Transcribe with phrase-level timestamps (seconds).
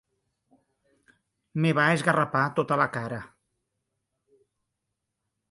[1.59, 3.21] Em va esgarrapar tota la cara.